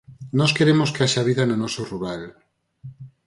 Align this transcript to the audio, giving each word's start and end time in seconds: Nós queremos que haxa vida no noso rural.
Nós 0.39 0.51
queremos 0.57 0.89
que 0.93 1.03
haxa 1.05 1.27
vida 1.29 1.43
no 1.47 1.55
noso 1.63 1.81
rural. 1.91 2.21